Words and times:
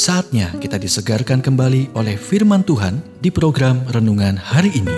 Saatnya 0.00 0.56
kita 0.56 0.80
disegarkan 0.80 1.44
kembali 1.44 1.92
oleh 1.92 2.16
firman 2.16 2.64
Tuhan 2.64 3.04
di 3.20 3.28
program 3.28 3.84
renungan 3.92 4.32
hari 4.32 4.72
ini. 4.72 4.96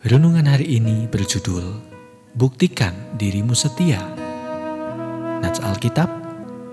Renungan 0.00 0.48
hari 0.48 0.80
ini 0.80 1.04
berjudul 1.12 1.76
Buktikan 2.40 3.20
Dirimu 3.20 3.52
Setia. 3.52 4.00
Nats 5.44 5.60
Alkitab 5.60 6.08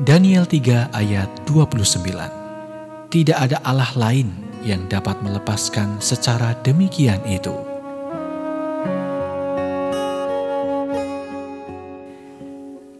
Daniel 0.00 0.48
3 0.48 0.88
ayat 0.88 1.28
29. 1.44 3.12
Tidak 3.12 3.36
ada 3.36 3.60
Allah 3.60 3.92
lain 4.00 4.32
yang 4.64 4.88
dapat 4.88 5.20
melepaskan 5.20 6.00
secara 6.00 6.56
demikian 6.64 7.20
itu. 7.28 7.71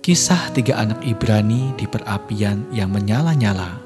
Kisah 0.03 0.51
tiga 0.51 0.83
anak 0.83 0.99
Ibrani 1.07 1.79
di 1.79 1.87
perapian 1.87 2.67
yang 2.75 2.91
menyala-nyala 2.91 3.79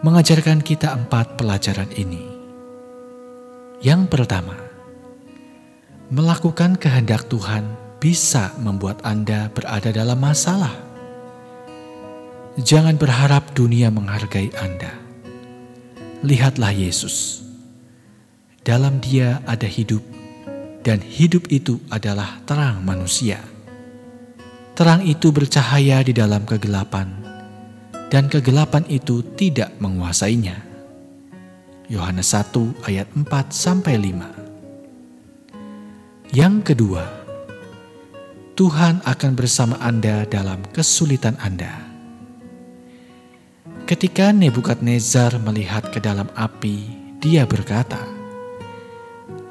mengajarkan 0.00 0.64
kita 0.64 0.96
empat 0.96 1.36
pelajaran 1.36 1.92
ini. 1.92 2.24
Yang 3.84 4.08
pertama, 4.08 4.56
melakukan 6.08 6.80
kehendak 6.80 7.28
Tuhan 7.28 7.68
bisa 8.00 8.56
membuat 8.64 9.04
Anda 9.04 9.52
berada 9.52 9.92
dalam 9.92 10.16
masalah. 10.16 10.72
Jangan 12.56 12.96
berharap 12.96 13.52
dunia 13.52 13.92
menghargai 13.92 14.48
Anda. 14.56 14.96
Lihatlah 16.24 16.72
Yesus. 16.72 17.44
Dalam 18.64 19.04
Dia 19.04 19.44
ada 19.44 19.68
hidup, 19.68 20.00
dan 20.80 21.04
hidup 21.04 21.52
itu 21.52 21.76
adalah 21.92 22.40
terang 22.48 22.80
manusia. 22.80 23.59
Terang 24.80 25.04
itu 25.04 25.28
bercahaya 25.28 26.00
di 26.00 26.16
dalam 26.16 26.48
kegelapan, 26.48 27.12
dan 28.08 28.32
kegelapan 28.32 28.80
itu 28.88 29.20
tidak 29.36 29.76
menguasainya. 29.76 30.56
Yohanes 31.92 32.32
1 32.32 32.88
ayat 32.88 33.04
4 33.12 33.28
sampai 33.52 34.00
5. 34.00 34.32
Yang 36.32 36.72
kedua, 36.72 37.04
Tuhan 38.56 39.04
akan 39.04 39.32
bersama 39.36 39.76
Anda 39.84 40.24
dalam 40.24 40.64
kesulitan 40.72 41.36
Anda. 41.44 41.76
Ketika 43.84 44.32
Nebukadnezar 44.32 45.36
melihat 45.44 45.92
ke 45.92 46.00
dalam 46.00 46.32
api, 46.32 46.88
dia 47.20 47.44
berkata, 47.44 48.00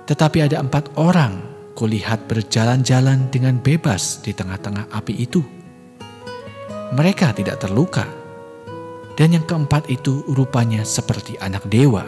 "Tetapi 0.09 0.49
ada 0.49 0.57
empat 0.57 0.89
orang 0.97 1.48
kulihat 1.73 2.27
berjalan-jalan 2.29 3.29
dengan 3.33 3.57
bebas 3.59 4.21
di 4.23 4.33
tengah-tengah 4.33 4.87
api 4.93 5.13
itu. 5.19 5.43
Mereka 6.95 7.33
tidak 7.37 7.59
terluka, 7.61 8.19
dan 9.19 9.35
yang 9.35 9.43
keempat 9.43 9.91
itu 9.91 10.23
rupanya 10.31 10.87
seperti 10.87 11.35
anak 11.37 11.67
dewa. 11.67 12.07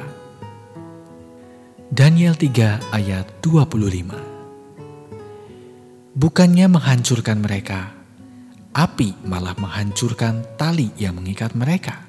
Daniel 1.91 2.39
3 2.39 2.95
ayat 2.95 3.27
25 3.43 6.15
Bukannya 6.15 6.71
menghancurkan 6.71 7.43
mereka, 7.43 7.91
api 8.71 9.19
malah 9.27 9.59
menghancurkan 9.59 10.55
tali 10.55 10.95
yang 10.95 11.19
mengikat 11.19 11.51
mereka, 11.51 12.07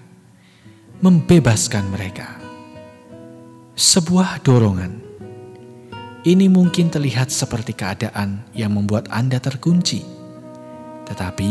membebaskan 1.03 1.91
mereka. 1.91 2.39
Sebuah 3.75 4.39
dorongan 4.47 5.12
ini 6.23 6.47
mungkin 6.47 6.87
terlihat 6.87 7.35
seperti 7.35 7.75
keadaan 7.75 8.47
yang 8.55 8.79
membuat 8.79 9.11
Anda 9.11 9.43
terkunci, 9.43 10.07
tetapi 11.11 11.51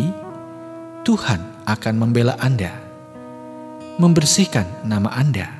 Tuhan 1.03 1.67
akan 1.67 1.95
membela 1.99 2.39
Anda, 2.39 2.71
membersihkan 3.99 4.87
nama 4.87 5.11
Anda, 5.11 5.51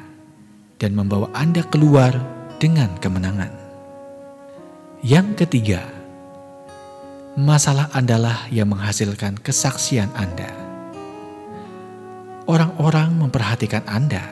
dan 0.80 0.96
membawa 0.96 1.28
Anda 1.35 1.59
keluar 1.68 2.16
dengan 2.56 2.96
kemenangan. 3.03 3.52
Yang 5.03 5.44
ketiga, 5.44 5.84
masalah 7.35 7.91
Andalah 7.91 8.47
yang 8.47 8.72
menghasilkan 8.72 9.44
kesaksian 9.44 10.08
Anda. 10.16 10.56
Orang-orang 12.47 13.12
memperhatikan 13.19 13.84
Anda. 13.91 14.24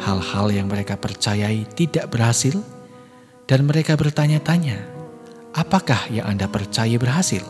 Hal-hal 0.00 0.56
yang 0.56 0.72
mereka 0.72 0.96
percayai 0.96 1.68
tidak 1.76 2.08
berhasil 2.10 2.75
dan 3.46 3.62
mereka 3.62 3.94
bertanya-tanya, 3.94 4.82
"Apakah 5.54 6.10
yang 6.10 6.26
Anda 6.26 6.50
percaya 6.50 6.98
berhasil?" 6.98 7.46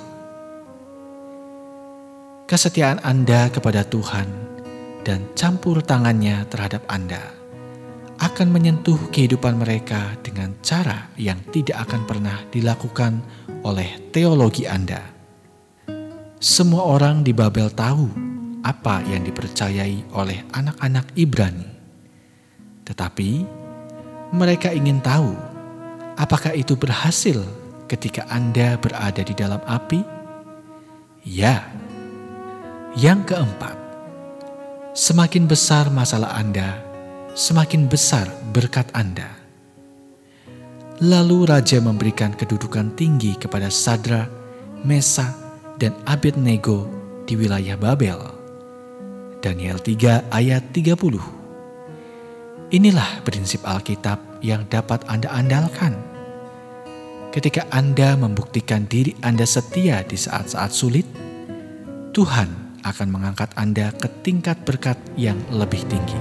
Kesetiaan 2.47 3.03
Anda 3.03 3.51
kepada 3.51 3.83
Tuhan 3.83 4.29
dan 5.03 5.27
campur 5.35 5.83
tangannya 5.83 6.47
terhadap 6.47 6.87
Anda 6.87 7.35
akan 8.17 8.49
menyentuh 8.49 9.11
kehidupan 9.13 9.61
mereka 9.61 10.17
dengan 10.25 10.57
cara 10.63 11.13
yang 11.21 11.37
tidak 11.53 11.85
akan 11.89 12.07
pernah 12.09 12.39
dilakukan 12.49 13.21
oleh 13.67 13.99
teologi 14.15 14.65
Anda. 14.65 15.03
Semua 16.39 16.87
orang 16.87 17.27
di 17.27 17.35
Babel 17.35 17.73
tahu 17.73 18.09
apa 18.63 19.03
yang 19.05 19.27
dipercayai 19.27 20.15
oleh 20.17 20.47
anak-anak 20.53 21.13
Ibrani, 21.19 21.69
tetapi 22.87 23.31
mereka 24.33 24.71
ingin 24.71 25.03
tahu 25.03 25.56
Apakah 26.17 26.57
itu 26.57 26.73
berhasil 26.81 27.45
ketika 27.93 28.25
Anda 28.33 28.81
berada 28.81 29.21
di 29.21 29.37
dalam 29.37 29.61
api? 29.69 30.01
Ya. 31.21 31.69
Yang 32.97 33.37
keempat, 33.37 33.77
semakin 34.97 35.45
besar 35.45 35.93
masalah 35.93 36.33
Anda, 36.33 36.81
semakin 37.37 37.85
besar 37.85 38.25
berkat 38.57 38.89
Anda. 38.97 39.29
Lalu 41.05 41.45
raja 41.53 41.77
memberikan 41.85 42.33
kedudukan 42.33 42.97
tinggi 42.97 43.37
kepada 43.37 43.69
Sadra, 43.69 44.25
Mesa, 44.81 45.37
dan 45.77 45.93
Abednego 46.09 46.89
di 47.29 47.37
wilayah 47.37 47.77
Babel. 47.77 48.17
Daniel 49.45 49.77
3 49.77 50.33
ayat 50.33 50.65
30 50.73 51.46
Inilah 52.67 53.23
prinsip 53.23 53.63
Alkitab 53.63 54.43
yang 54.43 54.67
dapat 54.67 55.07
Anda 55.07 55.31
andalkan 55.31 55.95
ketika 57.31 57.63
Anda 57.71 58.19
membuktikan 58.19 58.91
diri 58.91 59.15
Anda 59.23 59.47
setia 59.47 60.03
di 60.03 60.19
saat-saat 60.19 60.75
sulit, 60.75 61.07
Tuhan 62.11 62.51
akan 62.83 63.07
mengangkat 63.07 63.55
Anda 63.55 63.95
ke 63.95 64.11
tingkat 64.27 64.67
berkat 64.67 64.99
yang 65.15 65.39
lebih 65.55 65.79
tinggi. 65.87 66.19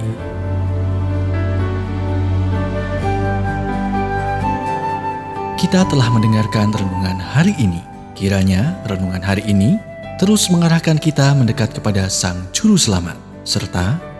Kita 5.58 5.82
telah 5.90 6.14
mendengarkan 6.14 6.70
renungan 6.70 7.18
hari 7.26 7.58
ini. 7.58 7.82
Kiranya 8.14 8.78
renungan 8.86 9.24
hari 9.24 9.42
ini 9.50 9.82
terus 10.22 10.46
mengarahkan 10.46 11.02
kita 11.02 11.34
mendekat 11.34 11.74
kepada 11.74 12.06
Sang 12.06 12.38
Juru 12.54 12.78
Selamat, 12.78 13.18
serta 13.42 14.15